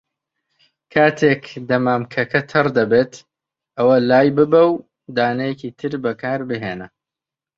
[0.93, 3.13] کاتێک دەمامکەکە تەڕ دەبێت،
[3.77, 4.75] ئەوە لایببە و
[5.17, 6.87] دانەیەکی تر بەکاربهێنە.